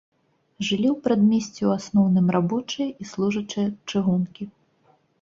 Жылі 0.69 0.87
ў 0.91 0.95
прадмесці 1.07 1.59
ў 1.67 1.77
асноўным 1.83 2.27
рабочыя 2.39 2.87
і 2.91 3.03
служачыя 3.13 3.67
чыгункі. 3.89 4.53